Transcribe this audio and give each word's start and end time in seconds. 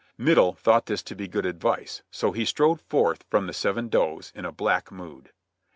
Middle 0.17 0.55
thought 0.55 0.87
this 0.87 1.03
to 1.03 1.15
be 1.15 1.27
good 1.27 1.45
advice, 1.45 2.01
and 2.23 2.35
he 2.35 2.43
strode 2.43 2.81
forth 2.89 3.23
from 3.29 3.45
the 3.45 3.53
"Falcon" 3.53 4.19
in 4.33 4.45
a 4.45 4.51
black 4.51 4.91
mood. 4.91 5.31